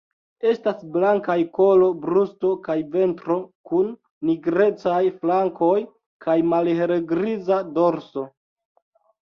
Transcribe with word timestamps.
Estas 0.51 0.77
blankaj 0.93 1.35
kolo, 1.57 1.89
brusto 2.05 2.53
kaj 2.67 2.77
ventro 2.95 3.37
kun 3.71 3.93
nigrecaj 4.31 5.03
flankoj 5.21 5.77
kaj 6.27 6.39
malhelgriza 6.55 7.61
dorso. 7.79 8.27